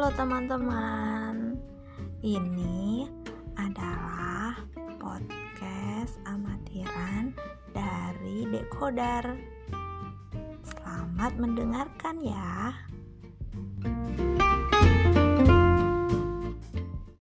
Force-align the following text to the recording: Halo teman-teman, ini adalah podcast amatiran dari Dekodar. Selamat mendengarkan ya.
Halo 0.00 0.16
teman-teman, 0.16 1.60
ini 2.24 3.04
adalah 3.52 4.56
podcast 4.96 6.16
amatiran 6.24 7.36
dari 7.76 8.48
Dekodar. 8.48 9.36
Selamat 10.64 11.36
mendengarkan 11.36 12.16
ya. 12.16 12.72